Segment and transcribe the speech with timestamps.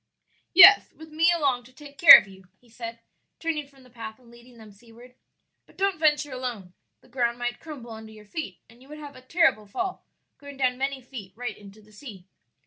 [0.55, 3.01] "Yes, with me along to take care of you," he said,
[3.39, 5.13] turning from the path and leading them seaward;
[5.67, 9.15] "but don't venture alone, the ground might crumble under your feet and you would have
[9.15, 10.03] a terrible fall,
[10.39, 12.25] going down many feet right into the sea."